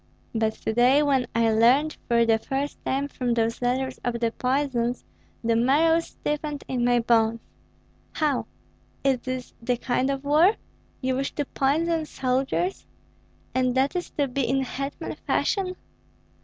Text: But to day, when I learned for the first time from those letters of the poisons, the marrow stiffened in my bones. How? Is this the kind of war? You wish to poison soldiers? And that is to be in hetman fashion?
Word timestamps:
But 0.33 0.53
to 0.53 0.73
day, 0.73 1.03
when 1.03 1.27
I 1.35 1.51
learned 1.51 1.95
for 2.07 2.25
the 2.25 2.39
first 2.39 2.83
time 2.83 3.07
from 3.07 3.35
those 3.35 3.61
letters 3.61 3.99
of 4.03 4.19
the 4.19 4.31
poisons, 4.31 5.05
the 5.43 5.55
marrow 5.55 5.99
stiffened 5.99 6.63
in 6.67 6.83
my 6.83 7.01
bones. 7.01 7.39
How? 8.13 8.47
Is 9.03 9.19
this 9.19 9.53
the 9.61 9.77
kind 9.77 10.09
of 10.09 10.23
war? 10.23 10.55
You 11.01 11.17
wish 11.17 11.33
to 11.35 11.45
poison 11.45 12.07
soldiers? 12.07 12.87
And 13.53 13.75
that 13.75 13.95
is 13.95 14.09
to 14.17 14.27
be 14.27 14.41
in 14.41 14.63
hetman 14.63 15.17
fashion? 15.27 15.75